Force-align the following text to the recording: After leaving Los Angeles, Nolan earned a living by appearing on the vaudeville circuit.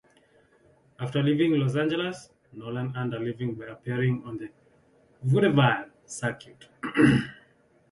After 0.99 1.21
leaving 1.21 1.59
Los 1.59 1.75
Angeles, 1.75 2.31
Nolan 2.53 2.91
earned 2.97 3.13
a 3.13 3.19
living 3.19 3.53
by 3.53 3.65
appearing 3.65 4.23
on 4.25 4.35
the 4.37 4.49
vaudeville 5.23 5.91
circuit. 6.05 6.67